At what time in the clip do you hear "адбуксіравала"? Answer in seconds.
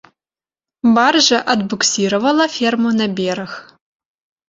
1.55-2.51